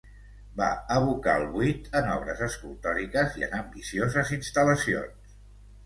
Va 0.61 0.69
evocar 0.95 1.35
el 1.41 1.45
buit 1.57 1.85
en 2.01 2.09
obres 2.15 2.43
escultòriques 2.47 3.39
i 3.43 3.47
en 3.51 3.57
ambicioses 3.61 4.37
instal·lacions. 4.43 5.41